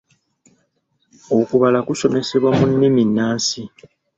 Okubala 1.37 1.79
kusomesebwa 1.87 2.49
mu 2.57 2.65
nnimi 2.71 3.03
nnansi. 3.09 3.61